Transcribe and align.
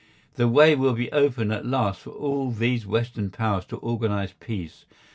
The 0.33 0.47
way 0.47 0.75
will 0.75 0.93
be 0.95 1.11
open 1.11 1.51
at 1.51 1.63
last 1.63 1.99
for 2.01 2.09
all 2.09 2.49
these 2.49 2.87
Western 2.87 3.29
Powers 3.29 3.65
to 3.65 3.77
organise 3.77 4.33
peace. 4.39 4.85